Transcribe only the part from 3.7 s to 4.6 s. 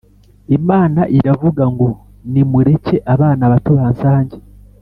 bansange